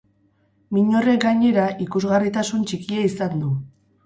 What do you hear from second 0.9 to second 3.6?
horrek, gainera, ikusgarritasun txikia izan du.